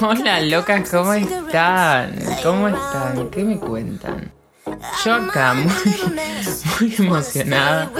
[0.00, 2.18] Hola locas, ¿cómo están?
[2.42, 3.30] ¿Cómo están?
[3.30, 4.30] ¿Qué me cuentan?
[5.04, 5.72] Yo acá muy,
[6.80, 7.90] muy emocionada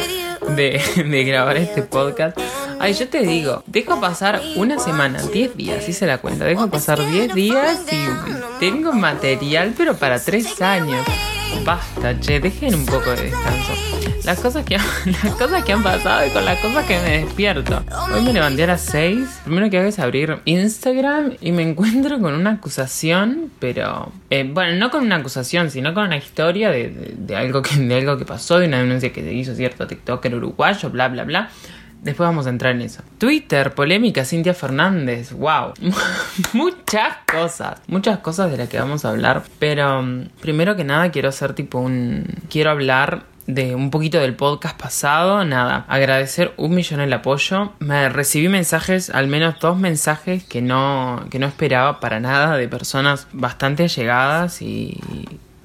[0.48, 2.38] de, de grabar este podcast.
[2.78, 6.98] Ay, yo te digo, dejo pasar una semana, 10 días, hice la cuenta, dejo pasar
[6.98, 8.06] 10 días y
[8.60, 11.06] tengo material, pero para 3 años.
[11.64, 13.72] Basta, che, dejen un poco de descanso.
[14.26, 14.76] Las cosas que
[15.22, 17.84] las cosas que han pasado y con las cosas que me despierto.
[18.12, 19.42] Hoy me levanté a las 6.
[19.44, 24.76] Primero que hago es abrir Instagram y me encuentro con una acusación, pero eh, bueno,
[24.78, 28.24] no con una acusación, sino con una historia de, de, algo que, de algo que
[28.24, 31.50] pasó, de una denuncia que se hizo cierto TikToker uruguayo, bla, bla, bla.
[32.02, 33.04] Después vamos a entrar en eso.
[33.18, 35.30] Twitter, polémica, Cintia Fernández.
[35.32, 35.74] Wow.
[36.52, 37.80] muchas cosas.
[37.86, 39.44] Muchas cosas de las que vamos a hablar.
[39.60, 42.26] Pero um, primero que nada quiero hacer tipo un...
[42.48, 47.72] Quiero hablar de un poquito del podcast pasado, nada, agradecer un millón el apoyo.
[47.78, 52.68] Me recibí mensajes, al menos dos mensajes que no, que no esperaba para nada de
[52.68, 55.00] personas bastante allegadas y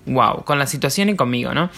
[0.06, 1.70] wow, con la situación y conmigo, ¿no?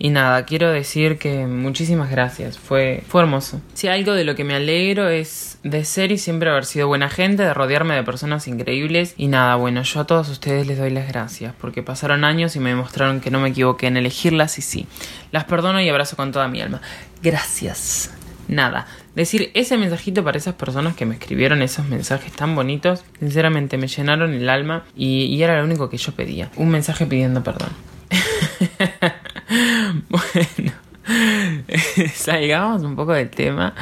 [0.00, 3.60] Y nada, quiero decir que muchísimas gracias, fue, fue hermoso.
[3.74, 7.10] Si algo de lo que me alegro es de ser y siempre haber sido buena
[7.10, 9.14] gente, de rodearme de personas increíbles.
[9.16, 12.60] Y nada, bueno, yo a todos ustedes les doy las gracias, porque pasaron años y
[12.60, 14.86] me demostraron que no me equivoqué en elegirlas y sí.
[15.32, 16.80] Las perdono y abrazo con toda mi alma.
[17.22, 18.12] Gracias.
[18.46, 23.76] Nada, decir ese mensajito para esas personas que me escribieron esos mensajes tan bonitos, sinceramente
[23.76, 26.50] me llenaron el alma y, y era lo único que yo pedía.
[26.56, 27.70] Un mensaje pidiendo perdón.
[30.08, 30.72] bueno,
[32.14, 33.74] salgamos un poco del tema.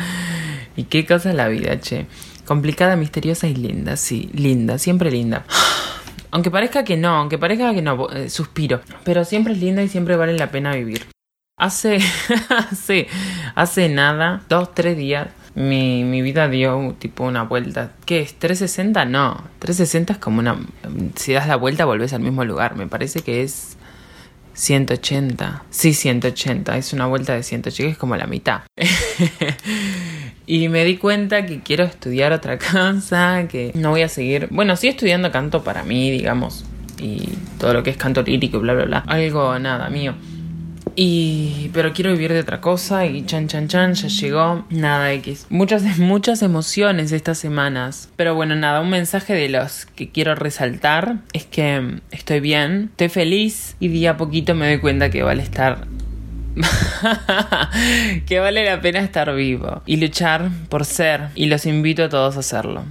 [0.76, 2.06] ¿Y qué cosa es la vida, che?
[2.44, 5.44] Complicada, misteriosa y linda, sí, linda, siempre linda.
[6.30, 8.82] Aunque parezca que no, aunque parezca que no, eh, suspiro.
[9.04, 11.06] Pero siempre es linda y siempre vale la pena vivir.
[11.56, 11.98] Hace,
[12.48, 13.06] hace,
[13.54, 17.92] hace nada, dos, tres días, mi, mi vida dio tipo una vuelta.
[18.04, 18.38] ¿Qué es?
[18.38, 19.08] ¿360?
[19.08, 20.58] No, 360 es como una...
[21.14, 22.76] Si das la vuelta volvés al mismo lugar.
[22.76, 23.75] Me parece que es
[24.56, 25.64] 180.
[25.70, 26.76] Sí, 180.
[26.76, 28.62] Es una vuelta de 180, es como la mitad.
[30.46, 34.48] y me di cuenta que quiero estudiar otra cosa, que no voy a seguir.
[34.50, 36.64] Bueno, sí estudiando canto para mí, digamos.
[36.98, 37.28] Y
[37.58, 38.98] todo lo que es canto lírico, bla, bla, bla.
[39.06, 40.14] Algo, nada, mío.
[40.96, 44.64] Y, pero quiero vivir de otra cosa y chan chan chan ya llegó.
[44.70, 45.46] Nada X.
[45.50, 48.08] Muchas, muchas emociones estas semanas.
[48.16, 53.10] Pero bueno, nada, un mensaje de los que quiero resaltar es que estoy bien, estoy
[53.10, 55.86] feliz y día a poquito me doy cuenta que vale estar
[58.26, 62.36] que vale la pena estar vivo y luchar por ser y los invito a todos
[62.36, 62.84] a hacerlo.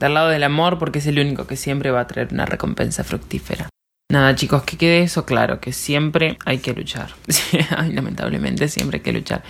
[0.00, 3.04] Del lado del amor porque es el único que siempre va a traer una recompensa
[3.04, 3.68] fructífera.
[4.12, 7.14] Nada, chicos, que quede eso claro, que siempre hay que luchar.
[7.74, 9.42] Ay, lamentablemente siempre hay que luchar.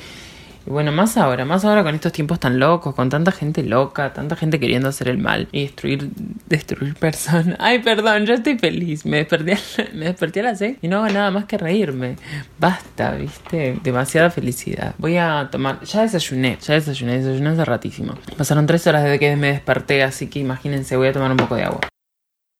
[0.65, 4.13] Y bueno, más ahora, más ahora con estos tiempos tan locos, con tanta gente loca,
[4.13, 6.11] tanta gente queriendo hacer el mal y destruir,
[6.47, 7.57] destruir personas.
[7.59, 9.05] Ay, perdón, yo estoy feliz.
[9.05, 9.59] Me desperté,
[9.95, 12.15] me desperté a las seis y no hago nada más que reírme.
[12.61, 14.95] Basta, viste, demasiada felicidad.
[14.99, 18.15] Voy a tomar, ya desayuné, ya desayuné, desayuné hace ratísimo.
[18.39, 21.57] Pasaron tres horas desde que me desperté, así que imagínense, voy a tomar un poco
[21.57, 21.92] de agua.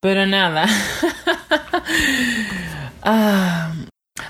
[0.03, 0.67] Pero nada.
[3.05, 3.73] ah.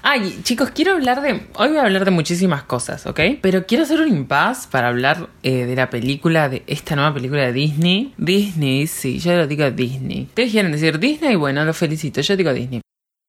[0.03, 1.47] Ay, chicos, quiero hablar de.
[1.55, 3.21] Hoy voy a hablar de muchísimas cosas, ¿ok?
[3.41, 7.41] Pero quiero hacer un impasse para hablar eh, de la película, de esta nueva película
[7.47, 8.13] de Disney.
[8.19, 10.25] Disney, sí, yo lo digo Disney.
[10.25, 12.83] Ustedes quieren decir Disney, bueno, lo felicito, yo digo Disney.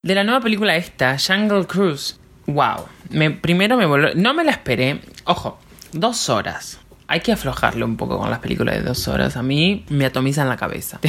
[0.03, 2.19] De la nueva película esta, Jungle Cruise.
[2.47, 2.87] Wow.
[3.11, 4.15] Me, primero me volvió.
[4.15, 4.99] No me la esperé.
[5.23, 5.59] Ojo,
[5.93, 9.37] dos horas hay que aflojarle un poco con las películas de dos horas.
[9.37, 10.99] A mí me atomizan la cabeza.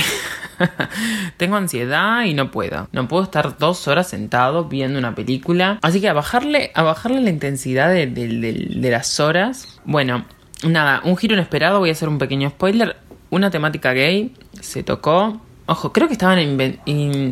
[1.37, 2.89] Tengo ansiedad y no puedo.
[2.93, 5.79] No puedo estar dos horas sentado viendo una película.
[5.83, 9.81] Así que a bajarle, bajarle la intensidad de, de las horas.
[9.85, 10.25] Bueno,
[10.67, 11.79] nada, un giro inesperado.
[11.79, 12.97] Voy a hacer un pequeño spoiler.
[13.31, 16.39] Una temática gay se tocó Ojo, creo que estaban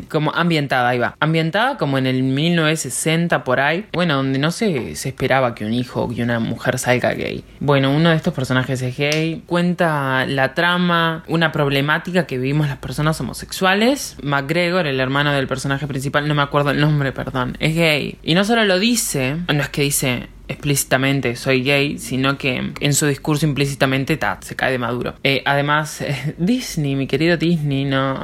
[0.09, 1.17] como ambientada, ahí va.
[1.21, 3.87] Ambientada como en el 1960 por ahí.
[3.93, 7.45] Bueno, donde no se, se esperaba que un hijo o que una mujer salga gay.
[7.61, 9.43] Bueno, uno de estos personajes es gay.
[9.47, 14.17] Cuenta la trama, una problemática que vivimos las personas homosexuales.
[14.23, 18.19] McGregor, el hermano del personaje principal, no me acuerdo el nombre, perdón, es gay.
[18.23, 22.95] Y no solo lo dice, no es que dice, explícitamente soy gay, sino que en
[22.95, 25.15] su discurso implícitamente ta, se cae de maduro.
[25.25, 28.21] Eh, además, eh, Disney, mi querido Disney, no,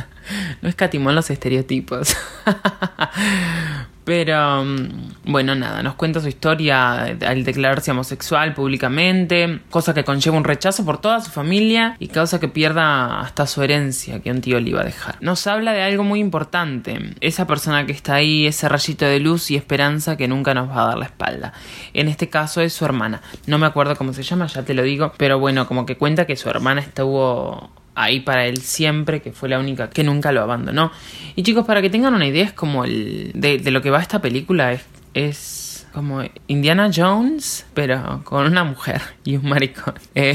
[0.62, 2.16] no escatimó los estereotipos.
[4.08, 10.38] Pero mm, bueno, nada, nos cuenta su historia al declararse homosexual públicamente, cosa que conlleva
[10.38, 14.40] un rechazo por toda su familia y causa que pierda hasta su herencia que un
[14.40, 15.18] tío le iba a dejar.
[15.20, 19.50] Nos habla de algo muy importante, esa persona que está ahí, ese rayito de luz
[19.50, 21.52] y esperanza que nunca nos va a dar la espalda.
[21.92, 24.84] En este caso es su hermana, no me acuerdo cómo se llama, ya te lo
[24.84, 29.32] digo, pero bueno, como que cuenta que su hermana estuvo ahí para él siempre, que
[29.32, 30.92] fue la única que nunca lo abandonó.
[31.34, 34.20] Y chicos, para que tengan una idea, es como el de, lo que va esta
[34.20, 34.84] película, es,
[35.14, 39.94] es como Indiana Jones, pero con una mujer y un maricón.
[40.14, 40.34] Eh,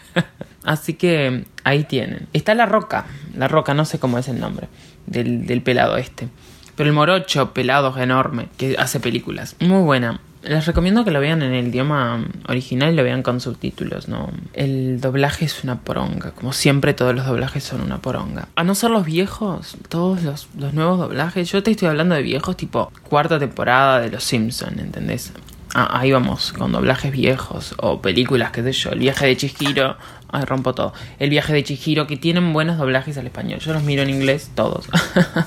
[0.64, 2.28] así que ahí tienen.
[2.34, 4.68] Está La Roca, La Roca, no sé cómo es el nombre
[5.06, 6.28] del, del pelado este.
[6.76, 9.56] Pero el morocho pelado enorme que hace películas.
[9.58, 10.20] Muy buena.
[10.42, 14.30] Les recomiendo que lo vean en el idioma original y lo vean con subtítulos, ¿no?
[14.54, 18.48] El doblaje es una poronga, como siempre todos los doblajes son una poronga.
[18.56, 22.56] A no ser los viejos, todos los, nuevos doblajes, yo te estoy hablando de viejos
[22.56, 25.32] tipo cuarta temporada de Los Simpsons, ¿entendés?
[25.74, 29.98] Ah, ahí vamos, con doblajes viejos o películas, qué sé yo, el viaje de Chihiro,
[30.32, 30.94] ay, rompo todo.
[31.18, 33.60] El viaje de Chihiro, que tienen buenos doblajes al español.
[33.60, 34.88] Yo los miro en inglés todos.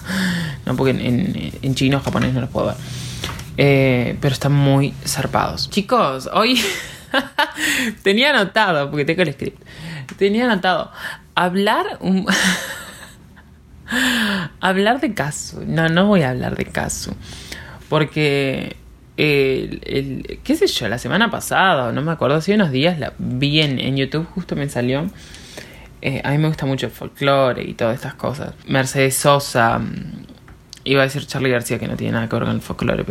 [0.66, 2.76] no, porque en, en chino o japonés no los puedo ver.
[3.58, 5.70] Eh, pero están muy zarpados.
[5.70, 6.60] Chicos, hoy
[8.04, 9.62] tenía anotado, porque tengo el script,
[10.18, 10.92] tenía anotado
[11.36, 12.26] hablar un...
[14.60, 15.62] hablar de caso.
[15.66, 17.16] No, no voy a hablar de caso.
[17.90, 18.76] Porque
[19.16, 23.96] qué sé yo, la semana pasada, no me acuerdo, hace unos días la vi en,
[23.96, 25.10] YouTube, justo me salió.
[26.02, 28.54] Eh, a mí me gusta mucho el folclore y todas estas cosas.
[28.68, 29.80] Mercedes Sosa,
[30.86, 33.06] Iba a decir Charlie García, que no tiene nada que ver con el folclore.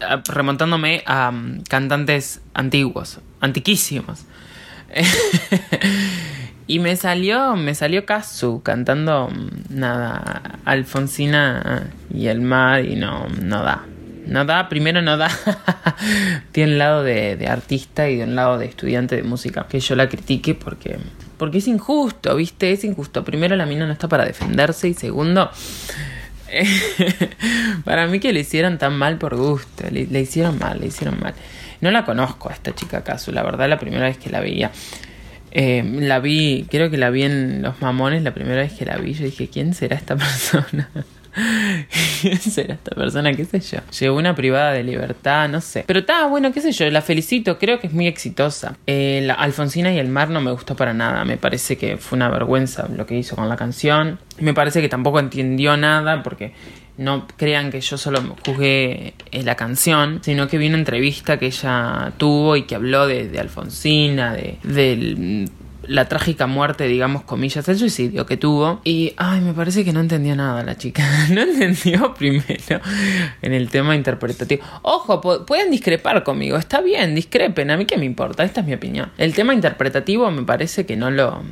[0.00, 4.24] Ah, remontándome a mm, cantantes antiguos, antiquísimos.
[6.66, 13.28] y me salió, me salió Kazu cantando mm, nada, Alfonsina y el mar y no,
[13.28, 13.84] no da.
[14.26, 15.28] No da, primero no da.
[16.52, 19.66] Tiene un lado de, de, artista y de un lado de estudiante de música.
[19.68, 20.98] Que yo la critique porque,
[21.36, 22.72] porque es injusto, ¿viste?
[22.72, 23.24] Es injusto.
[23.24, 25.50] Primero la mina no está para defenderse y segundo
[27.84, 31.34] para mí que le hicieron tan mal por gusto, le, hicieron mal, le hicieron mal.
[31.80, 34.70] No la conozco a esta chica acaso, la verdad la primera vez que la veía.
[35.52, 38.96] Eh, la vi, creo que la vi en Los Mamones la primera vez que la
[38.96, 39.14] vi.
[39.14, 40.88] Yo dije, ¿quién será esta persona?
[42.20, 43.32] ¿Quién será esta persona?
[43.32, 43.78] ¿Qué sé yo?
[43.98, 45.84] Llegó una privada de libertad, no sé.
[45.86, 48.76] Pero está bueno, qué sé yo, la felicito, creo que es muy exitosa.
[48.86, 51.24] Eh, la Alfonsina y el mar no me gustó para nada.
[51.24, 54.18] Me parece que fue una vergüenza lo que hizo con la canción.
[54.38, 56.52] Me parece que tampoco entendió nada porque
[57.00, 61.46] no crean que yo solo juzgué eh, la canción, sino que vi una entrevista que
[61.46, 65.48] ella tuvo y que habló de, Alfonsina, de, del
[65.90, 68.80] la trágica muerte, digamos, comillas, el suicidio que tuvo.
[68.84, 71.02] Y, ay, me parece que no entendió nada la chica.
[71.30, 72.80] no entendió primero
[73.42, 74.62] en el tema interpretativo.
[74.82, 78.74] Ojo, pueden discrepar conmigo, está bien, discrepen, a mí qué me importa, esta es mi
[78.74, 79.10] opinión.
[79.18, 81.42] El tema interpretativo me parece que no lo,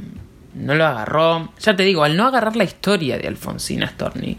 [0.55, 1.53] no lo agarró.
[1.59, 4.39] Ya te digo, al no agarrar la historia de Alfonsina Storni,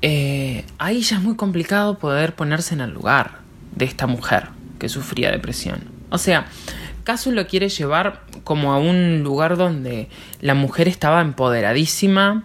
[0.00, 3.40] eh, ahí ya es muy complicado poder ponerse en el lugar
[3.76, 4.48] de esta mujer
[4.78, 5.84] que sufría depresión.
[6.08, 6.46] O sea,
[7.04, 10.08] Caso lo quiere llevar como a un lugar donde
[10.40, 12.44] la mujer estaba empoderadísima,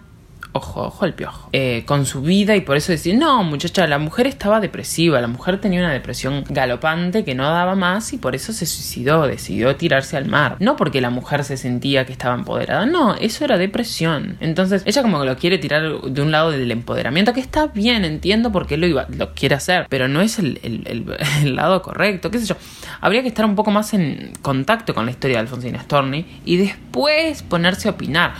[0.56, 3.98] ojo, ojo al piojo, eh, con su vida y por eso decir, no, muchacha, la
[3.98, 8.34] mujer estaba depresiva, la mujer tenía una depresión galopante que no daba más y por
[8.34, 10.56] eso se suicidó, decidió tirarse al mar.
[10.60, 14.36] No porque la mujer se sentía que estaba empoderada, no, eso era depresión.
[14.40, 18.04] Entonces ella como que lo quiere tirar de un lado del empoderamiento, que está bien,
[18.04, 22.30] entiendo por qué lo, iba, lo quiere hacer, pero no es el, el lado correcto,
[22.30, 22.56] qué sé yo.
[23.00, 26.56] Habría que estar un poco más en contacto con la historia de Alfonsina Storni y
[26.56, 28.34] después ponerse a opinar.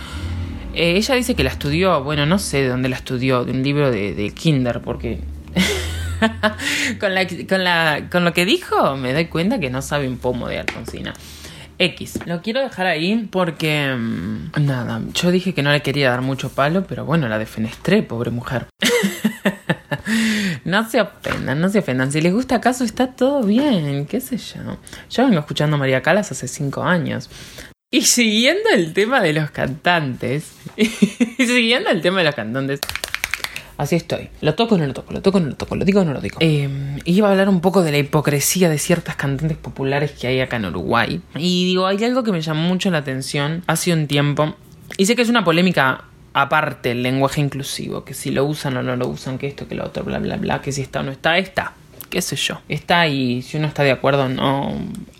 [0.77, 3.63] Eh, ella dice que la estudió, bueno, no sé de dónde la estudió, de un
[3.63, 5.19] libro de, Kinder, porque
[6.99, 7.13] con,
[8.11, 11.15] con lo que dijo me doy cuenta que no sabe un pomo de Alfonsina.
[11.79, 12.19] X.
[12.25, 13.95] Lo quiero dejar ahí porque...
[13.97, 18.03] Mm, nada, yo dije que no le quería dar mucho palo, pero bueno, la defenestré,
[18.03, 18.67] pobre mujer.
[20.65, 22.11] no se ofendan, no se ofendan.
[22.11, 24.77] Si les gusta acaso está todo bien, qué sé yo.
[25.09, 27.29] Yo vengo escuchando a María Calas hace cinco años.
[27.89, 32.81] Y siguiendo el tema de los cantantes, y siguiendo el tema de los cantantes,
[33.77, 34.27] así estoy.
[34.41, 36.03] Lo toco o no lo toco, lo toco o no lo toco, lo digo o
[36.03, 36.35] no lo digo.
[36.41, 36.67] Eh,
[37.05, 40.57] iba a hablar un poco de la hipocresía de ciertas cantantes populares que hay acá
[40.57, 41.21] en Uruguay.
[41.35, 44.57] Y digo, hay algo que me llamó mucho la atención hace un tiempo.
[44.97, 46.03] Y sé que es una polémica
[46.33, 49.75] aparte el lenguaje inclusivo, que si lo usan o no lo usan, que esto, que
[49.75, 51.73] lo otro, bla, bla, bla, que si está o no está, está
[52.09, 54.77] qué sé yo, está y si uno está de acuerdo no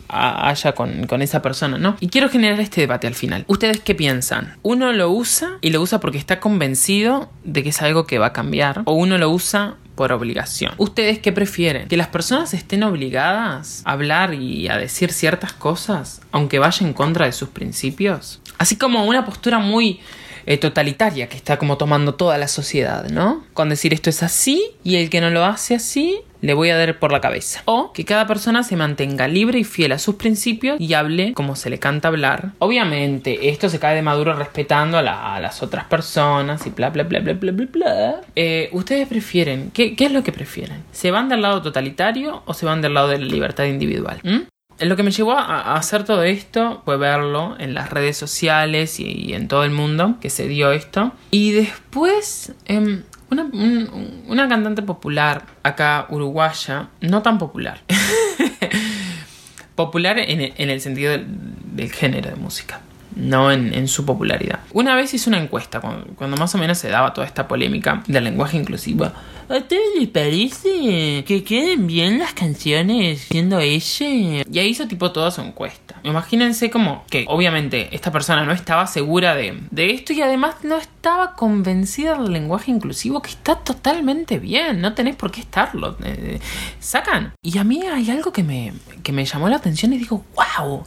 [0.09, 1.97] haya con, con, esa persona, ¿no?
[1.99, 3.43] Y quiero generar este debate al final.
[3.47, 4.55] ¿Ustedes qué piensan?
[4.63, 8.27] ¿Uno lo usa y lo usa porque está convencido de que es algo que va
[8.27, 8.81] a cambiar?
[8.85, 10.73] ¿O uno lo usa por obligación.
[10.77, 11.89] ¿Ustedes qué prefieren?
[11.89, 16.93] ¿Que las personas estén obligadas a hablar y a decir ciertas cosas, aunque vaya en
[16.93, 18.39] contra de sus principios?
[18.59, 19.99] Así como una postura muy
[20.45, 23.43] eh, totalitaria que está como tomando toda la sociedad, ¿no?
[23.53, 26.77] Con decir esto es así y el que no lo hace así le voy a
[26.77, 27.61] dar por la cabeza.
[27.65, 31.55] O que cada persona se mantenga libre y fiel a sus principios y hable como
[31.55, 32.51] se le canta hablar.
[32.59, 35.01] Obviamente, esto se cae de maduro respetando a,
[35.39, 38.21] las otras personas y bla, bla, bla, bla, bla, bla, bla.
[38.35, 39.71] Eh, ¿Ustedes prefieren?
[39.73, 40.83] ¿qué, es lo que prefieren?
[40.91, 44.19] ¿Se van del lado totalitario o se van del lado de la libertad individual?
[44.23, 44.47] ¿Mm?
[44.79, 49.33] Lo que me llevó a hacer todo esto fue verlo en las redes sociales y,
[49.33, 51.13] en todo el mundo que se dio esto.
[51.31, 57.81] Y después, em, una, cantante popular acá, uruguaya, no tan popular.
[59.75, 62.81] popular en, el sentido del, género de música,
[63.17, 64.59] no en, su popularidad.
[64.73, 68.23] Una vez hice una encuesta, cuando, más o menos se daba toda esta polémica del
[68.23, 69.11] lenguaje inclusivo.
[69.49, 74.43] ¿A ustedes les parece que queden bien las canciones siendo ella?
[74.51, 76.01] Y ahí hizo tipo toda su encuesta.
[76.03, 80.77] Imagínense como que obviamente esta persona no estaba segura de, de esto y además no
[80.77, 85.95] estaba convencida del lenguaje inclusivo que está totalmente bien, no tenés por qué estarlo.
[86.03, 86.39] Eh,
[86.81, 87.33] sacan.
[87.41, 90.85] Y a mí hay algo que me, que me llamó la atención y digo, wow,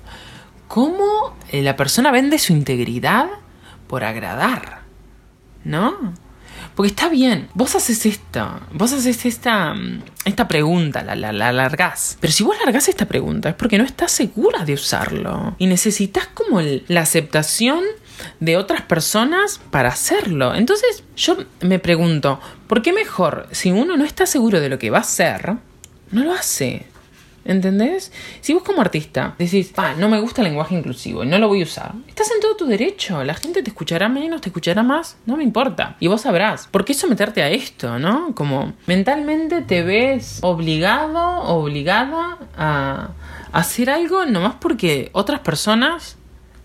[0.71, 3.29] ¿cómo la persona vende su integridad
[3.89, 4.83] por agradar?
[5.65, 6.15] ¿No?
[6.77, 9.75] Porque está bien, vos haces esto, vos haces esta,
[10.25, 12.17] esta pregunta, la, la, la largás.
[12.21, 15.57] Pero si vos largás esta pregunta es porque no estás segura de usarlo.
[15.59, 17.81] Y necesitas como la aceptación
[18.39, 20.55] de otras personas para hacerlo.
[20.55, 24.91] Entonces yo me pregunto, ¿por qué mejor si uno no está seguro de lo que
[24.91, 25.57] va a hacer,
[26.13, 26.87] no lo hace?
[27.45, 28.13] ¿Entendés?
[28.41, 31.49] Si vos como artista decís, ah, no me gusta el lenguaje inclusivo y no lo
[31.49, 33.25] voy a usar, estás en todo tu derecho.
[33.25, 35.97] La gente te escuchará menos, te escuchará más, no me importa.
[36.01, 38.35] Y vos sabrás, ¿por qué someterte a esto, no?
[38.35, 43.11] Como mentalmente te ves obligado, obligada a
[43.53, 46.17] hacer algo nomás porque otras personas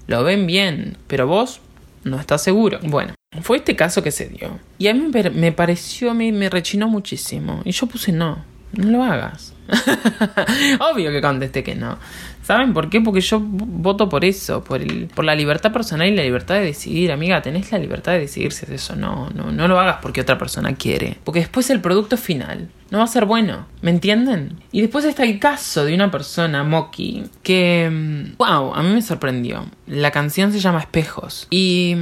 [0.07, 1.61] lo ven bien, pero vos
[2.03, 2.79] no estás seguro.
[2.83, 4.59] Bueno, fue este caso que se dio.
[4.77, 7.61] Y a mí me pareció, me, me rechinó muchísimo.
[7.65, 8.43] Y yo puse no,
[8.73, 9.53] no lo hagas.
[10.79, 11.97] Obvio que contesté que no.
[12.43, 13.01] ¿Saben por qué?
[13.01, 16.65] Porque yo voto por eso, por, el, por la libertad personal y la libertad de
[16.65, 17.11] decidir.
[17.11, 18.95] Amiga, tenés la libertad de decidir si es eso.
[18.95, 21.17] No, no, no lo hagas porque otra persona quiere.
[21.23, 23.65] Porque después el producto final no va a ser bueno.
[23.81, 24.59] ¿Me entienden?
[24.71, 28.33] Y después está el caso de una persona, Moki, que...
[28.37, 28.75] ¡Wow!
[28.75, 29.65] A mí me sorprendió.
[29.87, 31.47] La canción se llama Espejos.
[31.49, 31.95] Y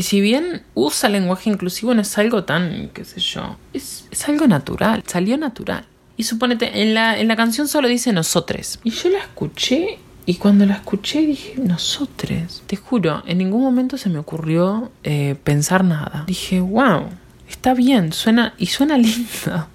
[0.00, 4.26] y si bien usa lenguaje inclusivo, no es algo tan, qué sé yo, es, es,
[4.30, 5.84] algo natural, salió natural.
[6.20, 8.78] Y suponete, en la, en la canción solo dice nosotros.
[8.84, 12.62] Y yo la escuché y cuando la escuché dije, nosotros.
[12.66, 16.24] Te juro, en ningún momento se me ocurrió eh, pensar nada.
[16.26, 17.04] Dije, wow,
[17.48, 19.66] está bien, suena y suena lindo.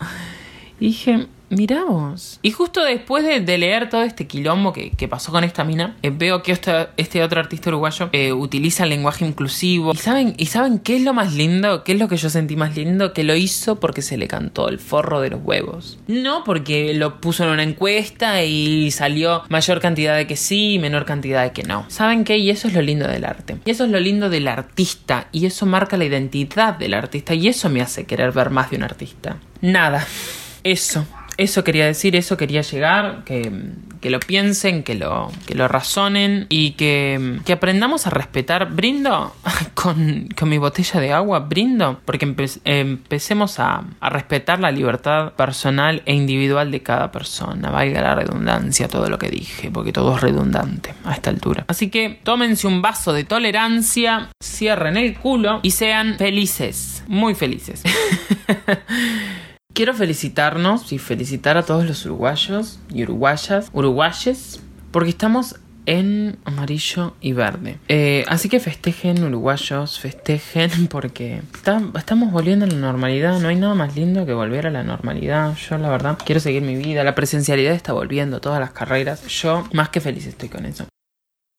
[0.80, 2.40] Y dije, Miramos.
[2.42, 6.42] Y justo después de, leer todo este quilombo que, pasó con esta mina, eh, veo
[6.42, 9.94] que este, este, otro artista uruguayo eh, utiliza el lenguaje inclusivo.
[9.94, 11.84] ¿Y saben, ¿Y saben qué es lo más lindo?
[11.84, 13.14] ¿Qué es lo que yo sentí más lindo?
[13.14, 16.00] Que lo hizo porque se le cantó el forro de los huevos.
[16.08, 20.80] No porque lo puso en una encuesta y salió mayor cantidad de que sí y
[20.80, 21.86] menor cantidad de que no.
[21.90, 22.38] ¿Saben qué?
[22.38, 23.58] Y eso es lo lindo del arte.
[23.66, 25.28] Y eso es lo lindo del artista.
[25.32, 27.34] Y eso marca la identidad del artista.
[27.36, 29.38] Y eso me hace querer ver más de un artista.
[29.62, 30.06] Nada.
[30.64, 31.06] Eso
[31.38, 33.52] eso quería decir, eso quería llegar, que,
[34.02, 38.72] que lo piensen, que lo, que lo razonen y que, que aprendamos a respetar.
[38.72, 39.36] Brindo
[39.74, 42.26] con, con, mi botella de agua, brindo, porque
[42.64, 47.70] empecemos a, a, respetar la libertad personal e individual de cada persona.
[47.70, 51.66] Valga la redundancia todo lo que dije, porque todo es redundante a esta altura.
[51.68, 57.84] Así que tómense un vaso de tolerancia, cierren el culo y sean felices, muy felices.
[59.76, 67.14] Quiero felicitarnos y felicitar a todos los uruguayos y uruguayas, uruguayes, porque estamos en amarillo
[67.20, 67.78] y verde.
[67.90, 73.38] Eh, así que festejen, uruguayos, festejen, porque estamos volviendo a la normalidad.
[73.42, 75.58] No hay nada más lindo que volver a la normalidad.
[75.58, 77.04] Yo, la verdad, quiero seguir mi vida.
[77.04, 79.28] La presencialidad está volviendo, todas las carreras.
[79.28, 80.86] Yo, más que feliz estoy con eso.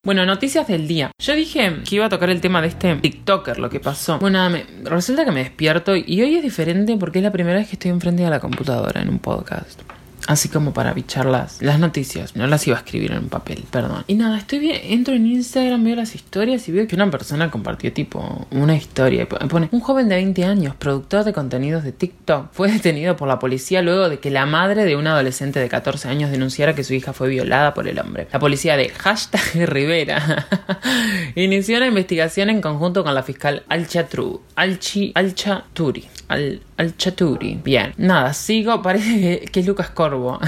[0.06, 1.10] Bueno, noticias del día.
[1.18, 4.20] Yo dije que iba a tocar el tema de este TikToker, lo que pasó.
[4.20, 4.48] Bueno,
[4.84, 7.90] resulta que me despierto y hoy es diferente porque es la primera vez que estoy
[7.90, 9.82] enfrente de la computadora en un podcast
[10.26, 12.37] así como para bichar las, noticias.
[12.37, 14.04] No las iba a escribir en un papel, perdón.
[14.06, 17.50] Y nada, estoy bien, entro en Instagram, veo las historias y veo que una persona
[17.50, 19.28] compartió tipo una historia.
[19.28, 23.38] Pone, un joven de 20 años, productor de contenidos de TikTok, fue detenido por la
[23.38, 26.95] policía luego de que la madre de un adolescente de 14 años denunciara que su
[26.95, 28.28] hija fue violada por el hombre.
[28.33, 30.47] La policía de hashtag Rivera
[31.35, 36.09] inició una investigación en conjunto con la fiscal Alchi, Alchaturi.
[36.28, 37.61] Al, al Chaturi.
[37.62, 37.95] Bien.
[37.97, 38.83] Nada, sigo.
[38.83, 40.40] Parece que, es Lucas Corvo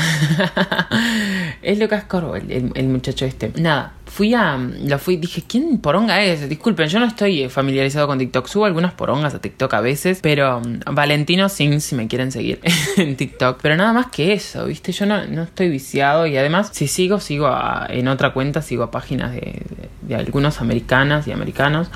[1.62, 3.52] es Lucas Corvo, el, muchacho este.
[3.56, 4.56] Nada, fui a.
[4.56, 6.48] Lo fui, dije, ¿quién poronga es?
[6.48, 8.46] Disculpen, yo no estoy familiarizado con TikTok.
[8.48, 12.60] Subo algunas porongas a TikTok a veces, pero mm, Valentino Sin, si me quieren seguir
[12.96, 13.60] en TikTok.
[13.62, 14.92] Pero nada más que eso, ¿viste?
[14.92, 17.48] Yo no, no estoy viciado y además, si sigo, sigo
[17.88, 19.62] en otra cuenta, sigo a páginas de,
[20.02, 21.88] de algunos americanas y americanos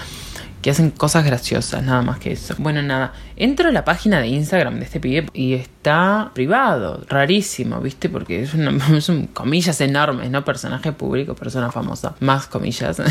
[0.63, 2.55] que hacen cosas graciosas, nada más que eso.
[2.59, 7.81] Bueno, nada, entro a la página de Instagram de este pibe y está privado, rarísimo,
[7.81, 8.09] ¿viste?
[8.09, 10.45] Porque es, una, son comillas enormes, ¿no?
[10.45, 13.03] Personaje público, persona famosa, más comillas.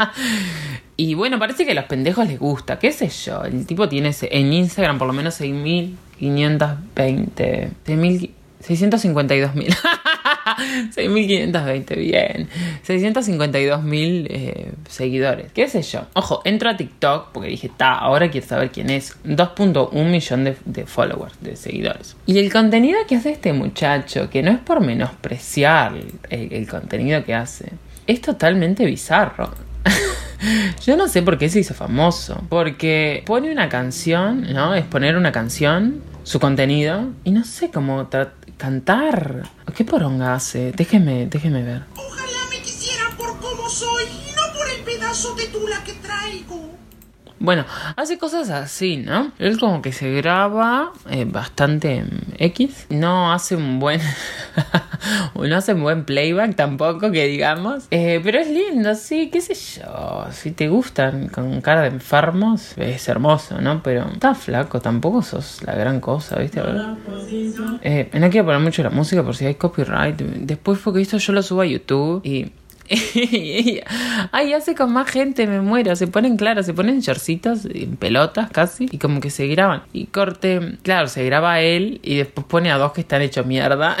[0.96, 3.42] y bueno, parece que a los pendejos les gusta, qué sé yo.
[3.42, 7.70] El tipo tiene en Instagram por lo menos 6.520,
[8.66, 9.76] 652.000.
[10.94, 12.48] 6.520, bien.
[12.86, 15.52] 652.000 eh, seguidores.
[15.52, 16.06] ¿Qué sé yo?
[16.14, 19.16] Ojo, entro a TikTok porque dije, ta, ahora quiero saber quién es.
[19.24, 22.16] 2.1 millón de, followers, de seguidores.
[22.26, 25.94] Y el contenido que hace este muchacho, que no es por menospreciar
[26.28, 27.72] el, contenido que hace,
[28.06, 29.50] es totalmente bizarro.
[30.84, 32.42] Yo no sé por qué se hizo famoso.
[32.48, 34.74] Porque pone una canción, ¿no?
[34.74, 38.08] Es poner una canción, su contenido, y no sé cómo
[38.56, 39.48] cantar.
[39.74, 40.72] ¿Qué poronga hace?
[40.72, 41.82] Déjeme, déjeme ver.
[41.96, 46.79] Ojalá me quisieran por cómo soy y no por el pedazo de tula que traigo.
[47.42, 47.64] Bueno,
[47.96, 49.32] hace cosas así, ¿no?
[49.38, 52.04] Él como que se graba eh, bastante
[52.36, 52.86] X.
[52.90, 53.98] No hace un buen...
[55.34, 57.86] no hace un buen playback tampoco, que digamos.
[57.92, 60.26] Eh, pero es lindo, sí, qué sé yo.
[60.32, 63.82] Si te gustan con cara de enfermos, es hermoso, ¿no?
[63.82, 66.60] Pero está flaco, tampoco sos la gran cosa, ¿viste?
[67.80, 70.20] Eh, no quiero poner mucho la música por si hay copyright.
[70.20, 72.52] Después fue que esto yo lo subo a YouTube y
[74.32, 75.94] Ay, hace con más gente, me muero.
[75.94, 79.82] Se ponen, claro, se ponen shortcitos en pelotas casi y como que se graban.
[79.92, 83.96] Y corte, claro, se graba él y después pone a dos que están hechos mierda.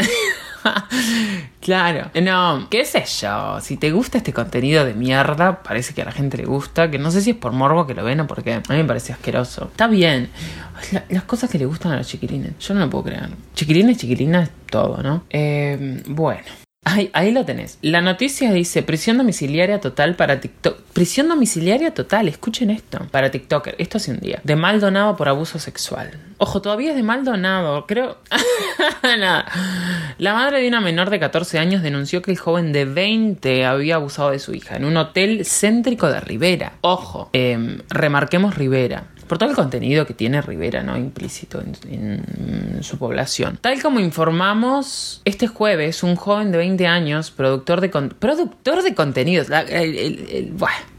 [1.60, 6.06] claro, no, qué sé yo, si te gusta este contenido de mierda, parece que a
[6.06, 8.26] la gente le gusta, que no sé si es por morbo que lo ven o
[8.26, 9.66] porque a mí me parece asqueroso.
[9.70, 10.30] Está bien,
[11.08, 13.30] las cosas que le gustan a los chiquilines, yo no lo puedo creer.
[13.54, 15.24] Chiquilines, chiquilinas, todo, ¿no?
[15.30, 16.42] Eh, bueno.
[16.82, 17.78] Ahí, lo tenés.
[17.82, 20.80] La noticia dice prisión domiciliaria total para TikTok.
[20.94, 23.06] Prisión domiciliaria total, escuchen esto.
[23.10, 24.40] Para TikToker, esto hace un día.
[24.44, 26.18] De Maldonado por abuso sexual.
[26.38, 28.18] Ojo, todavía es de Maldonado, creo.
[29.02, 29.44] Nada.
[30.16, 33.96] La madre de una menor de 14 años denunció que el joven de 20 había
[33.96, 36.72] abusado de su hija en un hotel céntrico de Rivera.
[36.80, 40.96] Ojo, em, remarquemos Rivera por todo el contenido que tiene Rivera, ¿no?
[40.96, 43.60] Implícito en, su población.
[43.60, 49.46] Tal como informamos, este jueves, un joven de 20 años, productor de, productor de contenidos,
[49.68, 50.52] el,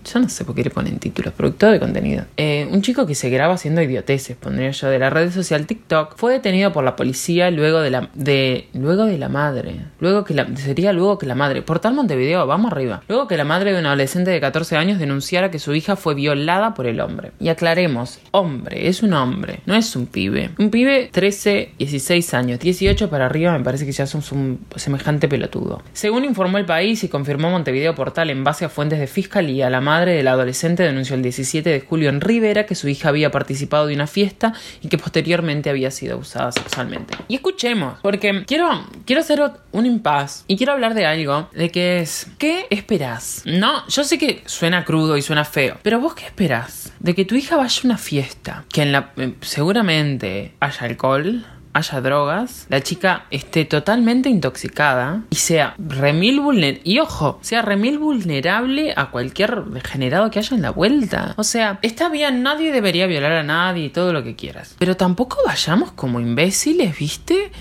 [0.03, 2.25] yo no sé por qué le ponen títulos, productor de contenido.
[2.37, 6.15] Eh, un chico que se graba haciendo idioteces, pondría yo, de la red social TikTok,
[6.17, 9.75] fue detenido por la policía luego de la, de, luego de la madre.
[9.99, 11.61] Luego que la, sería luego que la madre.
[11.61, 13.03] Portal Montevideo, vamos arriba.
[13.07, 16.15] Luego que la madre de un adolescente de 14 años denunciara que su hija fue
[16.15, 17.31] violada por el hombre.
[17.39, 20.51] Y aclaremos, hombre, es un hombre, no es un pibe.
[20.57, 25.27] Un pibe 13, 16 años, 18 para arriba me parece que ya son un semejante
[25.27, 25.81] pelotudo.
[25.93, 29.81] Según informó el país y confirmó Montevideo Portal en base a fuentes de fiscalía, la
[29.81, 33.87] madre del adolescente denunció el 17 de julio en Rivera que su hija había participado
[33.87, 37.15] de una fiesta y que posteriormente había sido usada sexualmente.
[37.27, 38.69] Y escuchemos, porque quiero,
[39.05, 43.43] quiero hacer un impas y quiero hablar de algo, de que es, ¿qué esperás?
[43.45, 46.93] No, yo sé que suena crudo y suena feo, pero vos qué esperás?
[46.99, 51.45] De que tu hija vaya a una fiesta, que en la, eh, seguramente haya alcohol,
[51.73, 56.81] haya drogas, la chica esté totalmente intoxicada y sea remil vulnerable.
[56.83, 61.33] Y ojo, sea remil vulnerable a cualquier degenerado que haya en la vuelta.
[61.37, 64.75] O sea, está bien, nadie debería violar a nadie y todo lo que quieras.
[64.79, 67.51] Pero tampoco vayamos como imbéciles, ¿viste?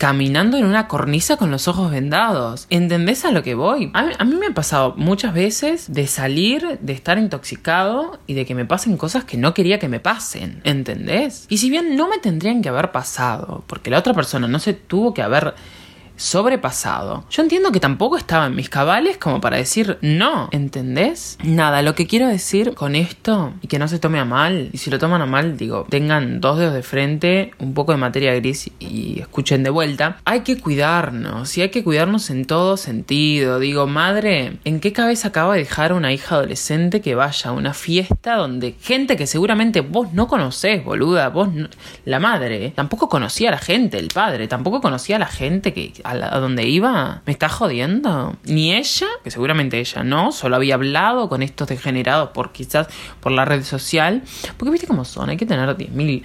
[0.00, 2.66] Caminando en una cornisa con los ojos vendados.
[2.70, 3.90] ¿Entendés a lo que voy?
[3.92, 8.54] A mí, me ha pasado muchas veces de salir, de estar intoxicado y de que
[8.54, 10.62] me pasen cosas que no quería que me pasen.
[10.64, 11.44] ¿Entendés?
[11.50, 14.72] Y si bien no me tendrían que haber pasado, porque la otra persona no se
[14.72, 15.54] tuvo que haber
[16.20, 17.24] sobrepasado.
[17.30, 21.38] Yo entiendo que tampoco estaba en mis cabales como para decir no, ¿entendés?
[21.42, 24.78] Nada, lo que quiero decir con esto, y que no se tome a mal, y
[24.78, 28.34] si lo toman a mal, digo, tengan dos dedos de frente, un poco de materia
[28.34, 33.58] gris y escuchen de vuelta, hay que cuidarnos, y hay que cuidarnos en todo sentido.
[33.58, 37.52] Digo, madre, ¿en qué cabeza acaba de dejar a una hija adolescente que vaya a
[37.52, 41.48] una fiesta donde gente que seguramente vos no conocés, boluda, vos,
[42.04, 45.92] la madre, tampoco conocía a la gente, el padre, tampoco conocía a la gente que
[46.10, 48.36] a, donde iba, me está jodiendo.
[48.44, 52.88] Ni ella, que seguramente ella no, solo había hablado con estos degenerados por quizás
[53.20, 54.22] por la red social.
[54.56, 56.22] Porque viste cómo son, hay que tener 10.000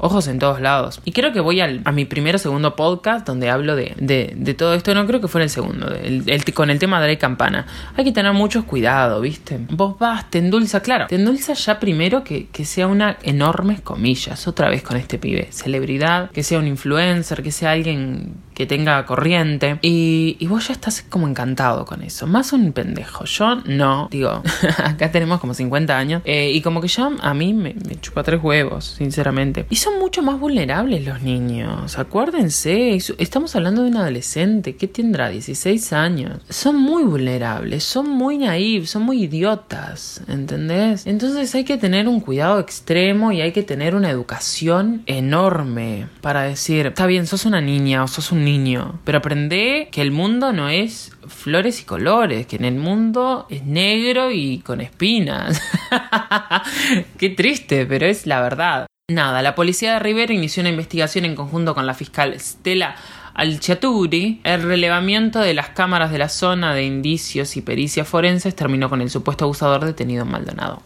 [0.00, 1.00] ojos en todos lados.
[1.04, 4.54] Y creo que voy a mi primero o segundo podcast donde hablo de, de, de,
[4.54, 4.94] todo esto.
[4.94, 7.66] No creo que fuera el segundo, el, el, con el tema de la campana.
[7.96, 9.58] Hay que tener mucho cuidado, ¿viste?
[9.70, 11.06] Vos vas, te endulza, claro.
[11.06, 15.48] Te endulza ya primero que, que sea una enormes comillas, otra vez con este pibe.
[15.50, 19.78] Celebridad, que sea un influencer, que sea alguien que tenga corriente.
[19.80, 22.26] Y, y vos ya estás como encantado con eso.
[22.26, 23.24] Más un pendejo.
[23.24, 24.08] Yo no.
[24.10, 24.42] Digo,
[24.84, 26.22] acá tenemos como 50 años.
[26.24, 29.64] Eh, y como que ya a mí me, me chupa tres huevos, sinceramente.
[29.70, 31.98] Y son mucho más vulnerables los niños.
[31.98, 32.98] Acuérdense.
[33.18, 34.76] Estamos hablando de un adolescente.
[34.76, 35.28] ¿Qué tendrá?
[35.28, 36.40] 16 años.
[36.48, 37.84] Son muy vulnerables.
[37.84, 38.90] Son muy naivos.
[38.90, 40.22] Son muy idiotas.
[40.28, 41.06] ¿Entendés?
[41.06, 46.42] Entonces hay que tener un cuidado extremo y hay que tener una educación enorme para
[46.42, 50.52] decir, está bien, sos una niña o sos un niño, pero aprende que el mundo
[50.52, 55.60] no es flores y colores, que en el mundo es negro y con espinas.
[57.18, 58.86] Qué triste, pero es la verdad.
[59.10, 62.94] Nada, la policía de Rivera inició una investigación en conjunto con la fiscal Stella
[63.34, 68.88] Alciaturi, el relevamiento de las cámaras de la zona de indicios y pericias forenses terminó
[68.88, 70.82] con el supuesto abusador detenido en Maldonado.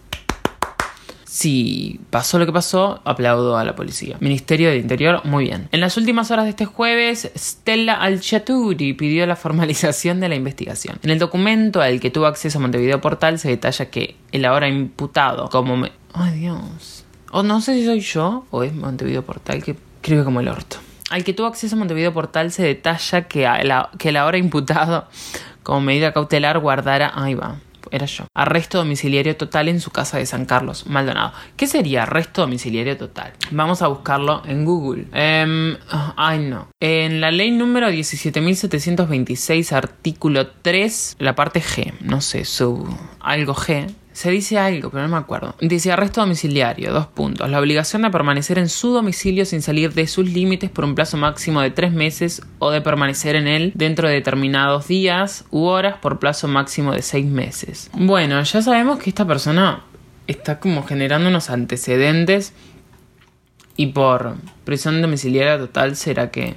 [1.27, 4.17] Si pasó lo que pasó, aplaudo a la policía.
[4.21, 5.69] Ministerio del Interior, muy bien.
[5.71, 10.99] En las últimas horas de este jueves, Stella Alciaturi pidió la formalización de la investigación.
[11.03, 15.51] En el documento al que tuvo acceso Montevideo Portal se detalla que el ahora imputado,
[15.51, 15.93] como me...
[16.15, 16.94] ¡Ay Dios!
[17.37, 20.77] O no sé si soy yo o es Montevideo Portal que escribe como el orto.
[21.11, 25.09] Al que tuvo acceso a Montevideo Portal se detalla que, la, que el ahora imputado,
[25.65, 27.11] como medida cautelar, guardara...
[27.13, 27.57] Ahí va
[27.91, 28.25] era yo.
[28.35, 31.33] Arresto domiciliario total en su casa de San Carlos, Maldonado.
[31.57, 33.33] ¿Qué sería arresto domiciliario total?
[33.51, 35.07] Vamos a buscarlo en Google.
[35.13, 35.77] Eh,
[36.17, 36.69] ay, no.
[36.81, 42.89] En la ley número 17.726, artículo 3, la parte G, no sé, sub
[43.21, 45.57] algo G, se dice algo, pero no me acuerdo.
[45.61, 47.51] Dice arresto domiciliario, dos puntos.
[47.51, 51.17] La obligación de permanecer en su domicilio sin salir de sus límites por un plazo
[51.17, 55.97] máximo de tres meses o de permanecer en él dentro de determinados días u horas
[56.01, 57.91] por plazo máximo de seis meses.
[57.93, 59.83] Bueno, ya sabemos que esta persona
[60.29, 62.53] está como generando unos antecedentes
[63.77, 66.55] y por prisión domiciliaria total será que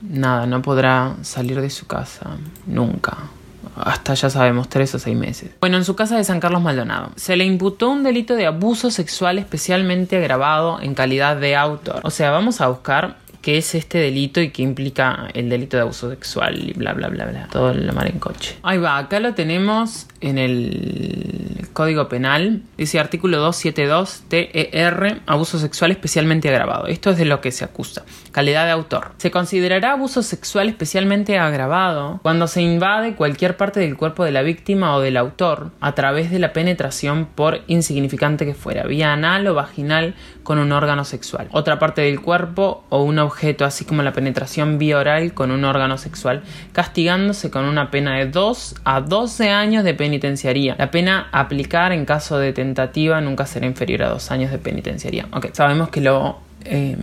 [0.00, 3.18] nada, no podrá salir de su casa nunca
[3.84, 5.50] hasta ya sabemos, tres o seis meses.
[5.60, 7.10] Bueno, en su casa de San Carlos Maldonado.
[7.16, 12.00] Se le imputó un delito de abuso sexual especialmente agravado en calidad de autor.
[12.02, 13.16] O sea, vamos a buscar
[13.48, 17.08] qué es este delito y qué implica el delito de abuso sexual y bla bla
[17.08, 17.48] bla bla.
[17.50, 18.58] Todo el mar en coche.
[18.62, 22.62] Ahí va, acá lo tenemos en el Código Penal.
[22.76, 26.88] Dice artículo 272 TER, abuso sexual especialmente agravado.
[26.88, 28.04] Esto es de lo que se acusa.
[28.32, 29.12] Calidad de autor.
[29.16, 34.42] Se considerará abuso sexual especialmente agravado cuando se invade cualquier parte del cuerpo de la
[34.42, 39.46] víctima o del autor a través de la penetración por insignificante que fuera, vía anal
[39.46, 41.48] o vaginal con un órgano sexual.
[41.52, 45.64] Otra parte del cuerpo o un objeto, así como la penetración vía oral con un
[45.64, 50.74] órgano sexual, castigándose con una pena de 2 a 12 años de penitenciaría.
[50.78, 54.58] La pena a aplicar en caso de tentativa nunca será inferior a 2 años de
[54.58, 55.26] penitenciaría.
[55.32, 56.38] Ok, sabemos que lo...
[56.64, 56.96] Eh,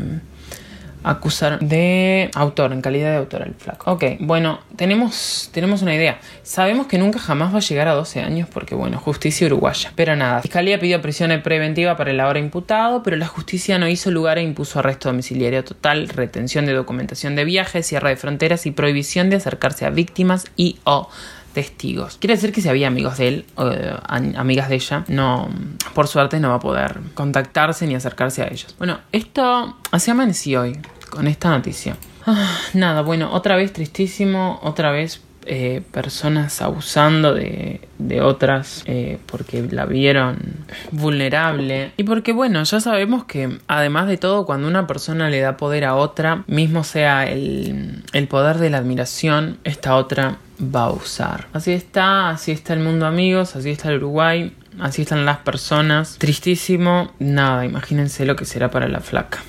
[1.05, 3.91] acusar de autor, en calidad de autor al flaco.
[3.91, 6.19] Ok, bueno, tenemos, tenemos una idea.
[6.41, 9.91] Sabemos que nunca jamás va a llegar a 12 años porque, bueno, justicia uruguaya.
[9.95, 14.09] Pero nada, Fiscalía pidió prisión preventiva para el ahora imputado, pero la justicia no hizo
[14.09, 18.71] lugar e impuso arresto domiciliario total, retención de documentación de viaje, cierre de fronteras y
[18.71, 21.09] prohibición de acercarse a víctimas y o
[21.55, 22.17] testigos.
[22.17, 25.49] Quiere decir que si había amigos de él o eh, amigas de ella, no,
[25.93, 28.75] por suerte no va a poder contactarse ni acercarse a ellos.
[28.77, 30.77] Bueno, esto así amanecí hoy
[31.09, 31.97] con esta noticia.
[32.25, 37.79] Ah, nada, bueno, otra vez tristísimo, otra vez eh, personas abusando de,
[38.23, 41.91] otras eh, porque la vieron vulnerable.
[41.97, 45.85] Y porque bueno ya sabemos que además de todo cuando una persona le da poder
[45.85, 51.47] a otra mismo sea el, el poder de la admiración esta otra va a usar.
[51.53, 56.17] Así está así está el mundo amigos así está el Uruguay así están las personas.
[56.17, 59.43] Tristísimo nada imagínense lo que será para la flaca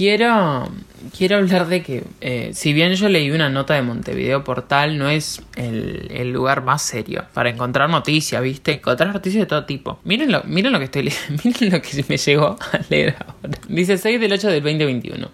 [0.00, 0.66] quiero,
[1.14, 5.10] quiero hablar de que, eh, si bien yo leí una nota de Montevideo Portal, no
[5.10, 8.72] es el, lugar más serio para encontrar noticias, ¿viste?
[8.72, 10.00] Encontrar noticias de todo tipo.
[10.04, 13.58] Miren lo, miren lo que estoy leyendo, miren lo que me llegó a leer ahora.
[13.68, 15.30] Dice 6 del 8 del 2021.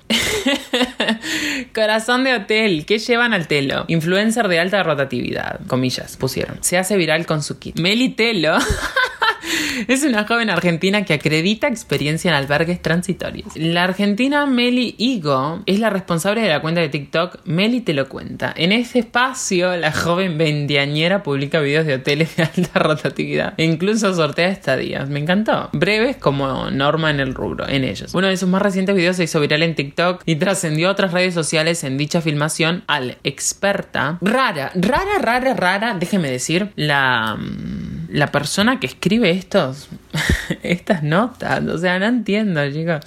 [1.73, 3.85] Corazón de hotel, ¿qué llevan al telo?
[3.87, 6.59] Influencer de alta rotatividad, comillas, pusieron.
[6.63, 7.79] Se hace viral con su kit.
[7.79, 8.59] Meli Telo
[9.89, 13.57] es una joven argentina que acredita experiencia en albergues transitorios.
[13.57, 18.09] La argentina Meli Igo es la responsable de la cuenta de TikTok Meli Te lo
[18.09, 18.53] cuenta.
[18.57, 24.15] En ese espacio, la joven vendiañera publica videos de hoteles de alta rotatividad e incluso
[24.15, 25.09] sortea estadías.
[25.09, 25.71] Me encantó.
[25.73, 28.15] Breves como norma en el rubro, en ellos.
[28.15, 31.13] Uno de sus más recientes videos se hizo viral en TikTok y trascendió a otras
[31.13, 34.19] redes sociales en dicha filmación al experta.
[34.21, 39.89] Rara, rara, rara, rara, déjeme decir, la mm, la persona que escribe estos
[40.63, 43.01] estas notas, o sea, no entiendo, chicos.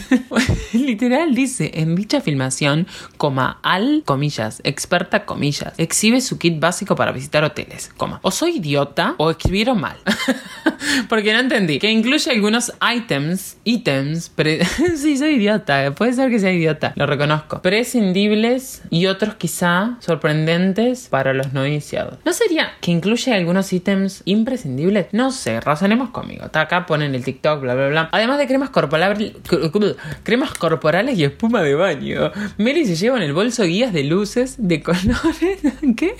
[0.72, 7.12] Literal dice, en dicha filmación, coma, al, comillas, experta, comillas, exhibe su kit básico para
[7.12, 8.20] visitar hoteles, coma.
[8.22, 9.96] O soy idiota o escribieron mal.
[11.08, 11.78] Porque no entendí.
[11.78, 14.32] Que incluye algunos items, ítems,
[14.96, 17.62] sí, soy idiota, puede ser que sea idiota, lo reconozco.
[17.62, 22.18] Prescindibles y otros quizá sorprendentes para los no iniciados.
[22.24, 25.06] ¿No sería que incluye algunos ítems imprescindibles?
[25.12, 26.46] No sé, razonemos conmigo.
[26.46, 28.08] Está acá, ponen el TikTok, bla, bla, bla.
[28.12, 29.32] Además de cremas corporales,
[30.22, 32.32] cremas corporales y espuma de baño.
[32.58, 35.60] Meli se lleva en el bolso guías de luces, de colores.
[35.96, 36.14] ¿Qué?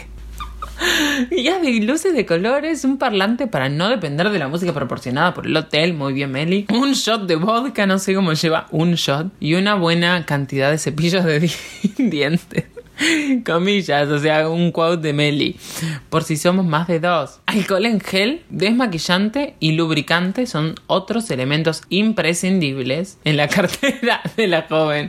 [1.30, 5.46] Guías de luces de colores, un parlante para no depender de la música proporcionada por
[5.46, 6.66] el hotel, muy bien Meli.
[6.70, 9.32] Un shot de vodka, no sé cómo lleva un shot.
[9.38, 11.50] Y una buena cantidad de cepillos de
[11.98, 12.64] dientes.
[13.44, 15.56] Comillas, o sea, un quote de Meli.
[16.08, 17.40] Por si somos más de dos.
[17.46, 24.62] Alcohol en gel, desmaquillante y lubricante son otros elementos imprescindibles en la cartera de la
[24.68, 25.08] joven,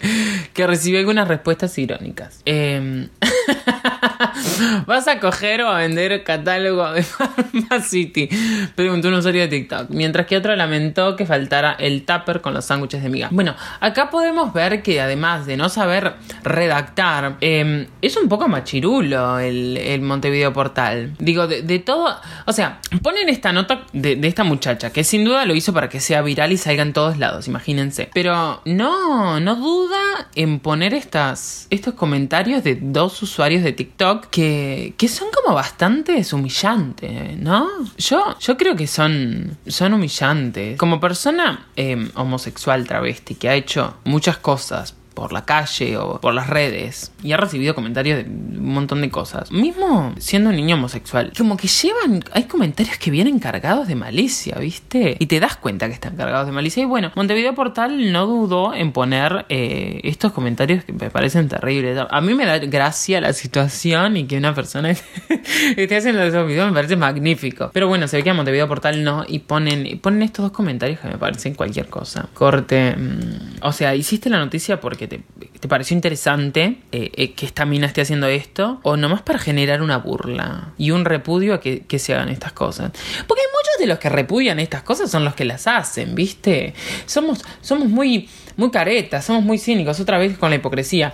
[0.54, 2.42] que recibe algunas respuestas irónicas.
[2.46, 3.08] Eh...
[4.86, 8.30] ¿Vas a coger o a vender catálogo de Pharmacity?
[8.76, 9.90] Preguntó un usuario de TikTok.
[9.90, 13.30] Mientras que otro lamentó que faltara el tupper con los sándwiches de miga.
[13.32, 17.38] Bueno, acá podemos ver que además de no saber redactar,
[17.84, 21.16] em, es un poco machirulo el, Montevideo Portal.
[21.20, 22.16] Digo, de, todo.
[22.46, 26.00] O sea, ponen esta nota de, esta muchacha, que sin duda lo hizo para que
[26.00, 28.10] sea viral y salga en todos lados, imagínense.
[28.14, 35.08] Pero no, no duda en poner estos comentarios de dos usuarios de TikTok que, que
[35.08, 37.70] son como bastante humillantes, ¿no?
[37.98, 40.78] Yo, yo creo que son, son humillantes.
[40.78, 46.34] Como persona eh, homosexual travesti que ha hecho muchas cosas por la calle o por
[46.34, 49.52] las redes y ha recibido comentarios de un montón de cosas.
[49.52, 54.56] Mismo siendo un niño homosexual, como que llevan, hay comentarios que vienen cargados de malicia,
[54.60, 55.16] ¿viste?
[55.20, 56.84] Y te das cuenta que están cargados de malicia.
[56.84, 61.98] Y bueno, Montevideo Portal no dudó en poner eh, estos comentarios que me parecen terribles.
[62.10, 64.90] A mí me da gracia la situación y que una persona
[65.78, 67.72] esté haciendo esos videos me parece magnífico.
[67.74, 71.00] Pero bueno, se ve que a Montevideo Portal no y ponen, ponen estos dos comentarios
[71.00, 72.30] que me parecen cualquier cosa.
[72.34, 72.96] Corte.
[72.96, 77.88] Mm, o sea, hiciste la noticia porque te, pareció interesante eh, eh, que esta mina
[77.88, 82.14] esté haciendo esto, o nomás para generar una burla y un repudio a que, se
[82.14, 82.92] hagan estas cosas.
[83.28, 86.74] Porque muchos de los que repudian estas cosas son los que las hacen, ¿viste?
[87.06, 91.14] Somos, somos muy muy caretas, somos muy cínicos, otra vez con la hipocresía.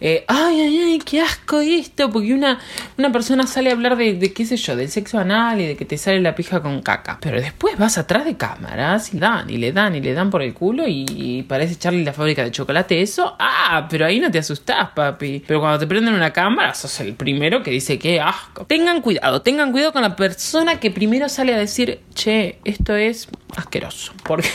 [0.00, 2.60] Eh, ay, ay, ay, qué asco esto, porque una,
[2.98, 5.84] una persona sale a hablar de, qué sé yo, del sexo anal y de que
[5.84, 7.18] te sale la pija con caca.
[7.20, 10.42] Pero después vas atrás de cámaras y dan, y le dan, y le dan por
[10.42, 13.02] el culo y, parece echarle la fábrica de chocolate.
[13.02, 15.42] Eso, ah, pero ahí no te asustás, papi.
[15.46, 18.64] Pero cuando te prenden una cámara, sos el primero que dice qué asco.
[18.66, 23.28] Tengan cuidado, tengan cuidado con la persona que primero sale a decir, che, esto es
[23.56, 24.12] asqueroso.
[24.24, 24.48] Porque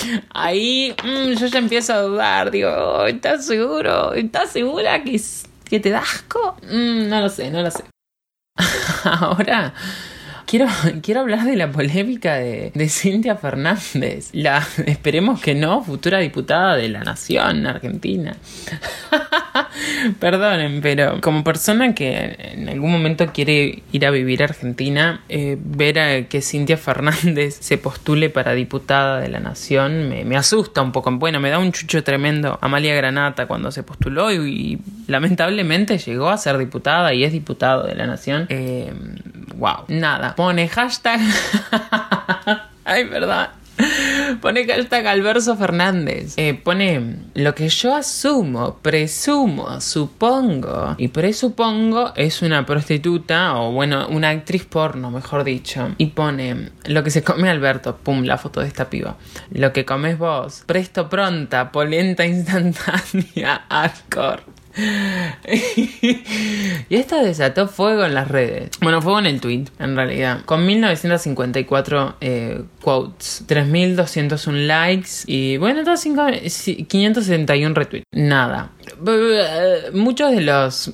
[0.34, 2.50] ahí mm, yo ya empiezo a dudar.
[2.50, 4.14] Digo, ¿estás seguro?
[4.14, 5.20] ¿Estás segura que,
[5.68, 6.56] que te da asco?
[6.62, 7.84] Mm, no lo sé, no lo sé.
[9.04, 9.74] Ahora
[10.50, 10.66] quiero,
[11.00, 16.76] quiero hablar de la polémica de, de Cintia Fernández, la, esperemos que no, futura diputada
[16.76, 18.36] de la Nación Argentina.
[20.20, 25.56] Perdonen, pero como persona que en algún momento quiere ir a vivir a Argentina, eh,
[25.58, 30.92] ver a que Cintia Fernández se postule para diputada de la Nación me, asusta un
[30.92, 31.10] poco.
[31.12, 36.38] Bueno, me da un chucho tremendo Amalia Granata cuando se postuló y, lamentablemente llegó a
[36.38, 38.46] ser diputada y es diputado de la Nación.
[38.48, 38.92] Eh,
[39.56, 41.20] wow, nada pone hashtag.
[42.84, 43.50] Ay, verdad.
[44.40, 46.34] Pone hashtag Alverso Fernández.
[46.36, 50.94] Eh, pone lo que yo asumo, presumo, supongo.
[50.98, 55.94] Y presupongo es una prostituta o bueno, una actriz porno, mejor dicho.
[55.98, 57.96] Y pone lo que se come Alberto.
[57.96, 59.16] Pum, la foto de esta piba.
[59.50, 60.62] Lo que comes vos.
[60.66, 64.59] Presto pronta, polenta instantánea, hardcore.
[66.88, 68.70] y esto desató fuego en las redes.
[68.80, 70.44] Bueno, fuego en el tweet, en realidad.
[70.44, 78.04] Con 1954 eh, quotes, 3201 likes y bueno, 571 retweets.
[78.12, 78.70] Nada.
[79.92, 80.92] muchos de los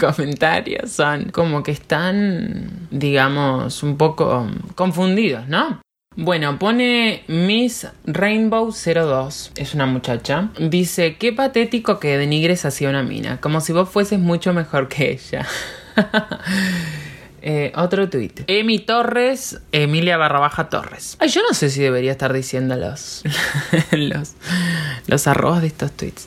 [0.00, 5.80] comentarios son como que están, digamos, un poco confundidos, ¿no?
[6.16, 10.50] Bueno, pone Miss Rainbow 02, es una muchacha.
[10.58, 15.12] Dice, qué patético que denigres hacia una mina, como si vos fueses mucho mejor que
[15.12, 15.46] ella.
[17.40, 18.32] Eh, otro tweet.
[18.48, 21.16] Emi Torres, Emilia barra baja Torres.
[21.20, 23.22] Ay, yo no sé si debería estar diciendo los,
[23.92, 24.32] los,
[25.06, 26.26] los arrobas de estos tweets.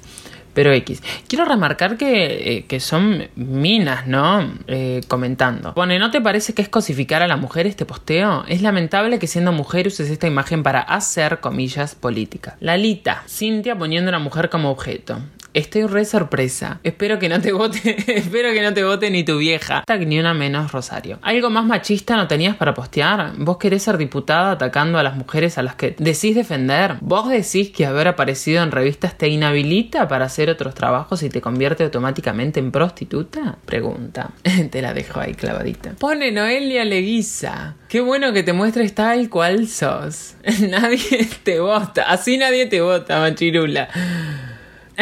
[0.53, 1.01] Pero X.
[1.27, 4.53] Quiero remarcar que, eh, son minas, ¿no?
[4.67, 5.73] Eh, comentando.
[5.73, 8.43] Pone, ¿no te parece que es cosificar a la mujer este posteo?
[8.47, 12.57] Es lamentable que siendo mujer uses esta imagen para hacer, comillas, política.
[12.59, 15.19] Lalita, Cintia poniendo a la mujer como objeto.
[15.53, 16.79] Estoy re sorpresa.
[16.83, 19.83] Espero que no te vote, espero que no te vote ni tu vieja.
[19.99, 21.19] Ni una menos, Rosario.
[21.21, 23.33] ¿Algo más machista no tenías para postear?
[23.37, 26.95] ¿Vos querés ser diputada atacando a las mujeres a las que decís defender?
[27.01, 31.41] ¿Vos decís que haber aparecido en revistas te inhabilita para hacer otros trabajos y te
[31.41, 33.57] convierte automáticamente en prostituta?
[33.65, 34.31] Pregunta.
[34.71, 35.95] te la dejo ahí clavadita.
[35.99, 37.75] Pone Noelia Leguiza.
[37.89, 40.35] Qué bueno que te muestres tal cual sos.
[40.69, 42.03] nadie te vota.
[42.03, 43.89] Así nadie te vota, machirula.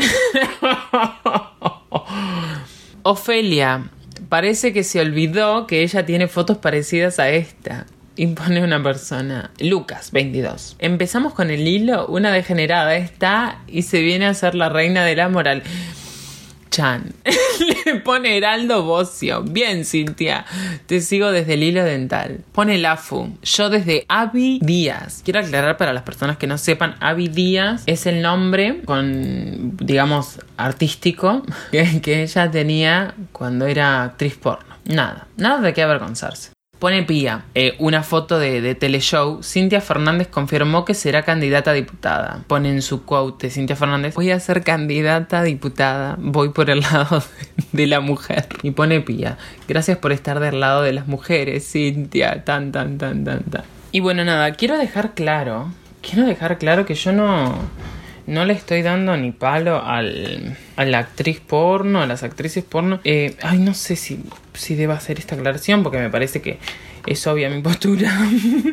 [3.04, 3.90] Ofelia,
[4.30, 7.86] parece que se olvidó que ella tiene fotos parecidas a esta.
[8.16, 9.52] Impone una persona.
[9.60, 10.76] Lucas, 22.
[10.80, 15.16] Empezamos con el hilo, una degenerada está y se viene a ser la reina de
[15.16, 15.64] la moral.
[16.70, 17.14] Chan.
[17.86, 19.44] Le pone Heraldo Bocio.
[19.44, 20.46] Bien, Cintia.
[20.86, 22.44] Te sigo desde el hilo dental.
[22.52, 23.38] Pone Lafu.
[23.44, 25.22] Yo desde Avi Díaz.
[25.24, 30.40] Quiero aclarar para las personas que no sepan, Avi Díaz es el nombre con, digamos,
[30.58, 34.76] artístico que, que ella tenía cuando era actriz porno.
[34.86, 36.52] Nada, nada de qué avergonzarse.
[36.80, 39.44] Pone Pía, eh, una foto de, teleshow.
[39.44, 42.44] Cintia Fernández confirmó que será candidata a diputada.
[42.48, 46.80] Pone en su quote Cintia Fernández, voy a ser candidata a diputada, voy por el
[46.80, 47.22] lado
[47.74, 48.48] de, la mujer.
[48.64, 49.38] Y pone Pía,
[49.68, 53.64] gracias por estar del lado de las mujeres, Cintia, tan, tan, tan, tan, tan.
[53.92, 57.56] Y bueno, nada, quiero dejar claro, quiero dejar claro que yo no
[58.30, 63.00] no le estoy dando ni palo al, a la actriz porno, a las actrices porno.
[63.04, 64.20] Eh, ay, no sé si,
[64.54, 66.60] si deba hacer esta aclaración porque me parece que
[67.08, 68.16] es obvia mi postura.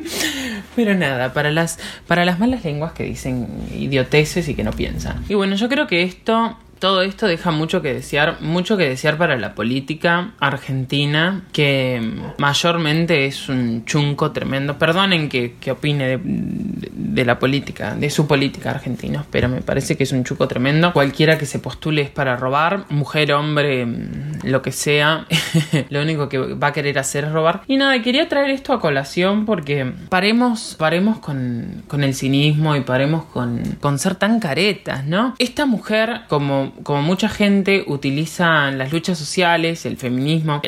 [0.77, 5.25] Pero nada, para las, para las malas lenguas que dicen idioteces y que no piensan.
[5.29, 9.19] Y bueno, yo creo que esto todo esto deja mucho que desear, mucho que desear
[9.19, 12.01] para la política argentina, que
[12.39, 14.79] mayormente es un chunco tremendo.
[14.79, 20.13] Perdonen que, opine de, la política, de su política argentina, pero me parece que es
[20.13, 20.93] un chunco tremendo.
[20.93, 23.85] Cualquiera que se postule es para robar, mujer, hombre,
[24.45, 25.27] lo que sea,
[25.91, 27.63] lo único que va a querer hacer es robar.
[27.67, 32.83] Y nada, quería traer esto a colación porque paremos, paremos con, con el cinismo y
[32.83, 35.35] paremos con, con ser tan caretas, ¿no?
[35.41, 40.61] Esta mujer, como como, mucha gente utiliza las luchas sociales, el feminismo,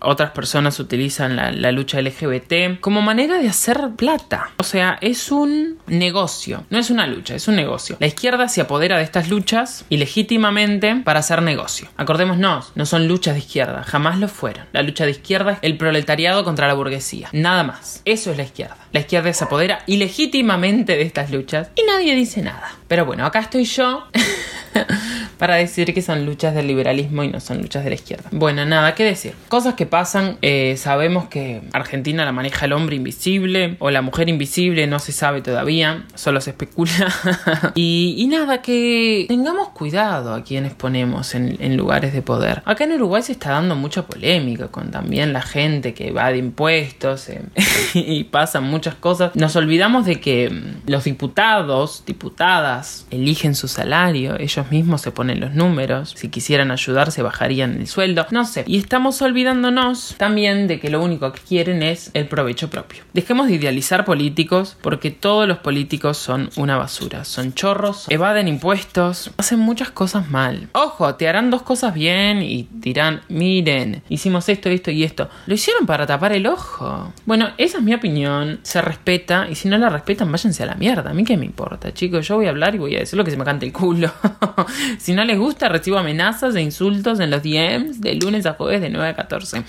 [0.00, 4.50] otras personas utilizan la, lucha LGBT como manera de hacer plata.
[4.58, 7.96] O sea, es un negocio, no es una lucha, es un negocio.
[7.98, 11.88] La izquierda se apodera de estas luchas ilegítimamente para hacer negocio.
[11.96, 14.66] Acordémonos, no son luchas de izquierda, jamás lo fueron.
[14.72, 18.02] La lucha de izquierda es el proletariado contra la burguesía, nada más.
[18.04, 18.76] Eso es la izquierda.
[18.92, 22.72] La izquierda se apodera ilegítimamente de estas luchas y nadie dice nada.
[22.94, 24.04] Pero bueno, acá estoy yo.
[25.38, 28.28] para decir que son luchas del liberalismo y no son luchas de la izquierda.
[28.32, 29.34] Bueno, nada, ¿qué decir?
[29.48, 34.28] Cosas que pasan, eh, sabemos que Argentina la maneja el hombre invisible o la mujer
[34.28, 37.12] invisible, no se sabe todavía, solo se especula.
[37.74, 42.62] y, nada, que tengamos cuidado a quienes ponemos en, lugares de poder.
[42.64, 46.38] Acá en Uruguay se está dando mucha polémica con también la gente que va de
[46.38, 47.42] impuestos eh,
[47.94, 49.34] y pasan muchas cosas.
[49.34, 55.40] Nos olvidamos de que mm, los diputados, diputadas, eligen su salario, ellos mismos se ponen
[55.40, 58.64] los números, si quisieran ayudar se bajarían el sueldo, no sé.
[58.66, 63.04] Y estamos olvidándonos también de que lo único que quieren es el provecho propio.
[63.12, 69.30] Dejemos de idealizar políticos porque todos los políticos son una basura, son chorros, evaden impuestos,
[69.36, 70.68] hacen muchas cosas mal.
[70.72, 75.28] Ojo, te harán dos cosas bien y dirán, miren, hicimos esto, esto y esto.
[75.46, 77.12] Lo hicieron para tapar el ojo.
[77.26, 80.74] Bueno, esa es mi opinión, se respeta y si no la respetan váyanse a la
[80.74, 81.10] mierda.
[81.10, 83.24] A mí qué me importa, chicos, yo voy a hablar y voy a decir lo
[83.24, 84.12] que se me cante el culo.
[84.98, 88.80] si no les gusta, recibo amenazas e insultos en los DMs de lunes a jueves
[88.80, 89.64] de 9 a 14.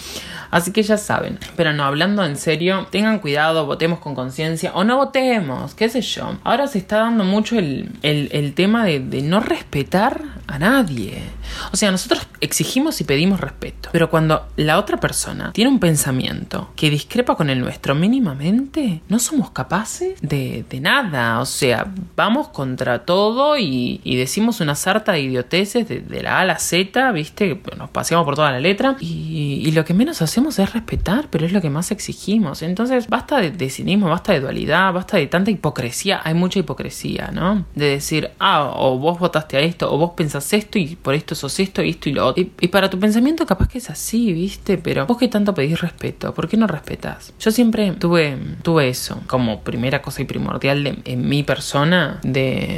[0.51, 1.39] Así que ya saben.
[1.55, 6.01] Pero no, hablando en serio, tengan cuidado, votemos con conciencia o no votemos, qué sé
[6.01, 6.37] yo.
[6.43, 11.23] Ahora se está dando mucho el, tema de, de no respetar a nadie.
[11.71, 13.89] O sea, nosotros exigimos y pedimos respeto.
[13.91, 19.19] Pero cuando la otra persona tiene un pensamiento que discrepa con el nuestro mínimamente, no
[19.19, 21.39] somos capaces de, de nada.
[21.39, 26.45] O sea, vamos contra todo y, decimos una sarta de idioteces de, la A a
[26.45, 27.59] la Z, ¿viste?
[27.77, 28.95] Nos paseamos por toda la letra.
[28.99, 32.61] Y, lo que menos hacemos es respetar, pero es lo que más exigimos.
[32.61, 36.21] Entonces, basta de, cinismo, basta de dualidad, basta de tanta hipocresía.
[36.23, 37.65] Hay mucha hipocresía, ¿no?
[37.75, 41.35] De decir, ah, o vos votaste a esto, o vos pensás esto y por esto
[41.35, 42.43] sos esto y esto y lo otro.
[42.61, 44.77] Y, para tu pensamiento capaz que es así, ¿viste?
[44.77, 47.33] Pero vos que tanto pedís respeto, ¿por qué no respetas?
[47.39, 52.74] Yo siempre tuve, tuve eso como primera cosa y primordial en mi persona de,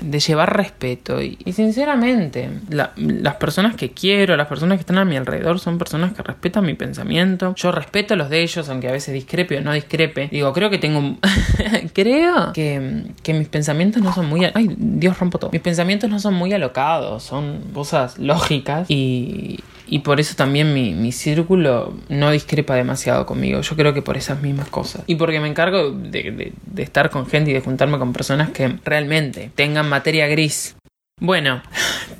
[0.00, 1.22] de llevar respeto.
[1.22, 5.78] Y, sinceramente, la, las personas que quiero, las personas que están a mi alrededor son
[5.78, 7.54] personas que respetan mi pensamiento.
[7.56, 10.28] Yo respeto los de ellos, aunque a veces discrepe o no discrepe.
[10.30, 11.16] Digo, creo que tengo
[11.92, 14.44] creo que, que mis pensamientos no son muy...
[14.44, 15.50] Ay, Dios rompo todo.
[15.50, 19.60] Mis pensamientos no son muy alocados, son cosas lógicas y,
[19.90, 23.60] y por eso también mi, mi, círculo no discrepa demasiado conmigo.
[23.60, 25.02] Yo creo que por esas mismas cosas.
[25.08, 28.50] Y porque me encargo de, de, de estar con gente y de juntarme con personas
[28.50, 30.76] que realmente tengan materia gris.
[31.20, 31.60] Bueno,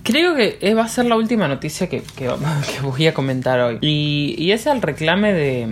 [0.02, 2.02] creo que va a ser la última noticia que,
[2.82, 3.78] voy a comentar hoy.
[3.80, 5.68] Y, es el reclame de,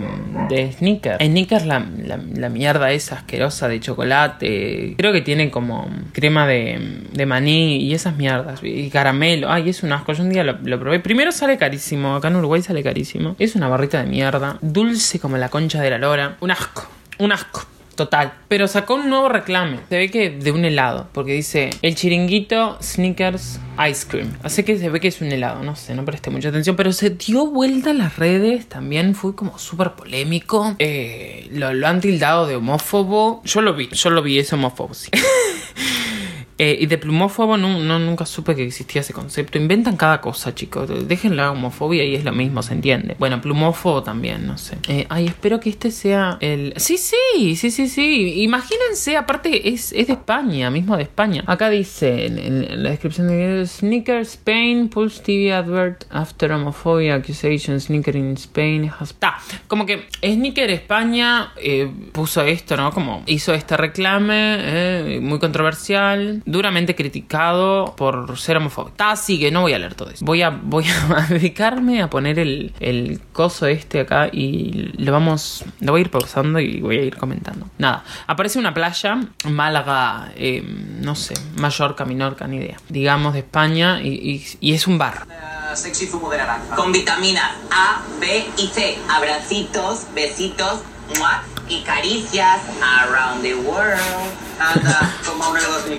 [0.49, 1.23] de Snickers.
[1.23, 4.95] Snickers, la, la, la, mierda esa asquerosa de chocolate.
[4.97, 8.61] Creo que tiene como crema de, de maní y esas mierdas.
[8.63, 9.51] Y caramelo.
[9.51, 10.13] Ay, es un asco.
[10.13, 10.99] Yo un día lo, lo, probé.
[10.99, 12.15] Primero sale carísimo.
[12.15, 13.35] Acá en Uruguay sale carísimo.
[13.37, 14.57] Es una barrita de mierda.
[14.61, 16.37] Dulce como la concha de la lora.
[16.39, 16.87] Un asco.
[17.19, 17.67] Un asco.
[17.99, 18.31] Total.
[18.47, 19.81] Pero sacó un nuevo reclame.
[19.89, 21.09] Se ve que de un helado.
[21.11, 24.37] Porque dice el chiringuito Snickers Ice Cream.
[24.41, 25.65] Así que se ve que es un helado.
[25.65, 26.77] No sé, no presté mucha atención.
[26.77, 28.69] Pero se dio vuelta en las redes.
[28.69, 30.77] También fue como súper polémico.
[30.79, 33.41] Eh, lo, lo, han tildado de homófobo.
[33.43, 33.89] Yo lo vi.
[33.89, 34.39] Yo lo vi.
[34.39, 35.11] Es homófobo, sí.
[36.59, 39.57] Eh, y de plumófobo no, no, nunca supe que existía ese concepto.
[39.57, 41.07] Inventan cada cosa, chicos.
[41.07, 43.15] Dejen la homofobia y es lo mismo, se entiende.
[43.17, 44.77] Bueno, plumófobo también, no sé.
[44.89, 46.73] Eh, ay, espero que este sea el...
[46.75, 48.43] Sí, sí, sí, sí, sí.
[48.43, 51.45] Imagínense, aparte es, es de España, mismo de España.
[51.47, 57.79] Acá dice en, en la descripción de Sneaker Spain, Pulse TV advert after homophobia accusation
[57.79, 58.91] Sneaker in Spain.
[59.17, 62.91] Ta, como que Sneaker España eh, puso esto, ¿no?
[62.91, 68.95] Como hizo este reclame muy controversial duramente criticado por ser homofóbico.
[68.99, 70.25] Así que no voy a leer todo eso.
[70.25, 75.63] Voy a, voy a dedicarme a poner el, el coso este acá y lo vamos.
[75.79, 77.67] Lo voy a ir pausando y voy a ir comentando.
[77.77, 78.03] Nada.
[78.27, 82.77] Aparece una playa, Málaga, eh, no sé, Mallorca, Minorca, ni idea.
[82.89, 85.25] Digamos de España y, es un bar.
[85.73, 86.75] Sexy zumo de naranja.
[86.75, 88.97] Con vitaminas A, B y C.
[89.07, 90.81] Abracitos, besitos,
[91.17, 91.43] ¡mua!
[91.69, 94.49] Y caricias around the world.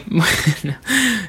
[0.07, 0.77] Bueno,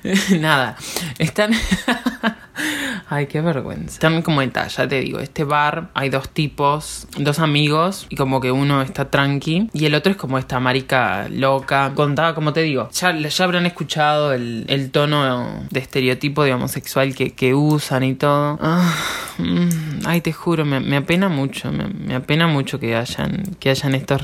[0.40, 0.76] nada.
[1.18, 1.52] Están.
[3.10, 3.94] Ay, qué vergüenza.
[3.94, 8.40] Están como en ya te digo, este bar hay dos tipos, dos amigos, y como
[8.40, 11.92] que uno está tranqui, y el otro es como esta marica loca.
[11.96, 17.16] Contaba, como te digo, ya, ya habrán escuchado el, el tono de estereotipo de homosexual
[17.16, 18.58] que, que usan y todo.
[18.62, 18.94] Ah,
[19.38, 23.70] mm, ay, te juro, me, me apena mucho, me, me, apena mucho que hayan, que
[23.70, 24.22] hayan estos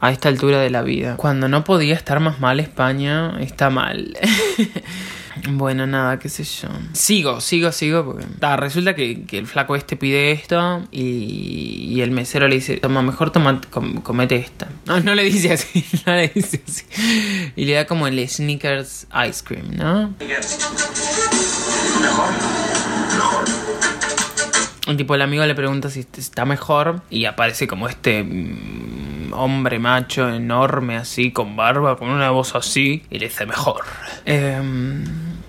[0.00, 1.16] a esta altura de la vida.
[1.16, 4.16] Cuando no podía estar más mal España, está mal.
[5.48, 6.68] Bueno, nada, qué sé yo.
[6.92, 8.04] Sigo, sigo, sigo.
[8.04, 8.26] Porque
[8.56, 13.60] resulta que, el flaco este pide esto y, el mesero le dice, toma, mejor toma,
[13.70, 14.68] com, comete esta.
[14.86, 16.84] No, no le dice así, no le dice así.
[17.56, 20.14] Y le da como el Snickers Ice Cream, ¿no?
[22.00, 22.30] Mejor,
[23.14, 23.44] mejor.
[24.88, 29.01] Un tipo, el amigo le pregunta si está mejor y aparece como este mmm,
[29.32, 33.82] hombre macho enorme así, con barba, con una voz así, y le dice mejor.
[34.24, 34.60] Eh,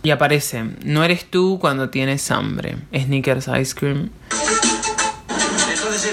[0.03, 2.77] y aparece, no eres tú cuando tienes hambre.
[2.93, 4.09] Snickers Ice Cream.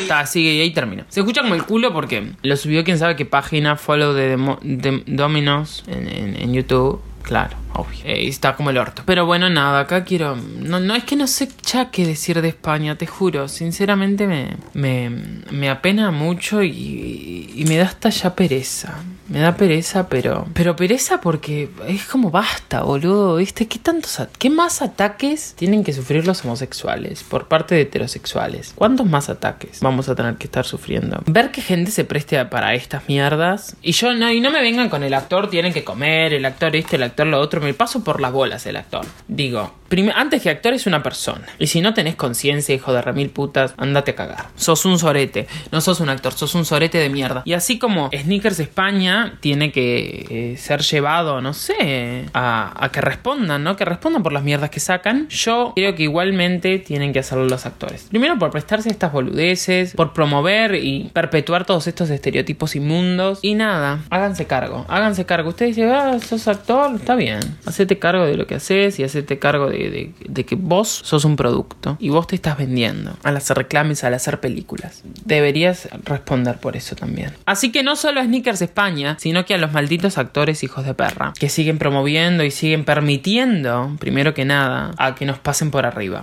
[0.00, 1.06] Está, sigue y ahí termina.
[1.08, 5.02] Se escucha como el culo porque lo subió quién sabe qué página, follow de, de
[5.06, 7.00] Dominos en YouTube.
[7.22, 8.00] Claro, obvio.
[8.04, 9.02] Eh, está como el orto.
[9.06, 10.36] Pero bueno, nada, acá quiero.
[10.36, 13.48] No, no es que no sé ya qué decir de España, te juro.
[13.48, 15.10] Sinceramente me, me,
[15.50, 18.98] me apena mucho y, y, me da hasta ya pereza.
[19.30, 20.48] Me da pereza, pero.
[20.54, 23.36] Pero pereza porque es como basta, boludo.
[23.36, 23.68] ¿Viste?
[23.68, 24.20] ¿Qué tantos.
[24.38, 28.72] ¿Qué más ataques tienen que sufrir los homosexuales por parte de heterosexuales?
[28.74, 31.22] ¿Cuántos más ataques vamos a tener que estar sufriendo?
[31.26, 33.76] Ver que gente se preste para estas mierdas.
[33.82, 36.74] Y yo no, y no me vengan con el actor, tienen que comer, el actor
[36.74, 39.06] este, el actor lo otro, me paso por las bolas el actor.
[39.28, 39.72] Digo,
[40.14, 41.46] antes que actor es una persona.
[41.58, 44.48] Y si no tenés conciencia, hijo de remil putas, andate a cagar.
[44.54, 45.48] Sos un sorete.
[45.72, 47.42] No sos un actor, sos un sorete de mierda.
[47.44, 53.62] Y así como Sneakers España tiene que eh, ser llevado, no sé, a, que respondan,
[53.64, 53.76] ¿no?
[53.76, 55.28] Que respondan por las mierdas que sacan.
[55.28, 58.06] Yo creo que igualmente tienen que hacerlo los actores.
[58.10, 63.38] Primero por prestarse a estas boludeces, por promover y perpetuar todos estos estereotipos inmundos.
[63.42, 65.50] Y nada, háganse cargo, háganse cargo.
[65.50, 67.40] Ustedes dicen, ah, sos actor, está bien.
[67.66, 71.36] Hacete cargo de lo que haces y hacete cargo de, de- que vos sos un
[71.36, 75.02] producto y vos te estás vendiendo al hacer reclames, al hacer películas.
[75.24, 77.32] Deberías responder por eso también.
[77.46, 81.32] Así que no solo Sneakers España, sino que a los malditos actores hijos de perra,
[81.38, 86.22] que siguen promoviendo y siguen permitiendo, primero que nada, a que nos pasen por arriba.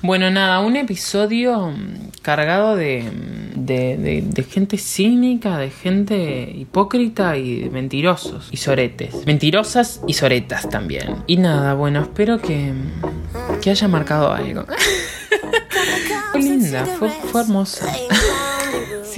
[0.00, 6.52] Bueno, nada, un episodio mm, cargado de, mm, de, de- de gente cínica, de gente
[6.54, 9.26] hipócrita y de mentirosos y soretes.
[9.26, 11.16] Mentirosas y soretas también.
[11.26, 14.66] Y nada, bueno, espero que, mm, que haya marcado algo.
[16.32, 17.86] Fue linda, fue, fue hermosa.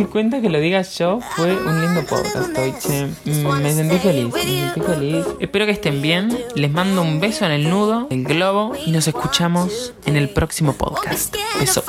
[0.01, 3.05] Si cuenta que lo diga yo, fue un lindo podcast hoy, che.
[3.26, 5.26] Mm, Me sentí feliz, me sentí feliz.
[5.40, 6.42] Espero que estén bien.
[6.55, 10.72] Les mando un beso en el nudo, el globo, y nos escuchamos en el próximo
[10.72, 11.36] podcast.
[11.59, 11.84] Beso.